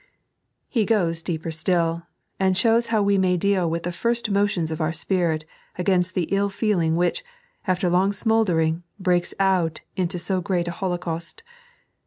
[0.67, 2.07] He goes deeper still,
[2.39, 5.45] and shows how we may deal with the first motions of our spirit
[5.77, 7.23] against the ill feeling which,
[7.67, 11.43] after long smouldering, breaks out into so great a holocaust.